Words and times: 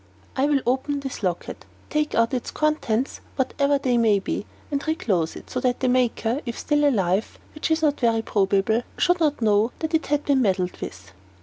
"I 0.35 0.47
will 0.47 0.61
open 0.65 1.01
this 1.01 1.21
locket, 1.21 1.63
take 1.91 2.15
out 2.15 2.33
its 2.33 2.49
contents, 2.49 3.21
whatever 3.35 3.77
they 3.77 3.99
may 3.99 4.17
be, 4.17 4.47
and 4.71 4.83
reclose 4.87 5.35
it 5.35 5.47
so 5.51 5.59
that 5.59 5.79
the 5.79 5.87
maker, 5.87 6.41
if 6.43 6.57
still 6.57 6.89
alive 6.89 7.37
which 7.53 7.69
is 7.69 7.83
not 7.83 7.99
very 7.99 8.23
probable 8.23 8.81
should 8.97 9.19
not 9.19 9.43
know 9.43 9.71
that 9.77 9.93
it 9.93 10.07
had 10.07 10.25
been 10.25 10.41
meddled 10.41 10.81
with." 10.81 11.11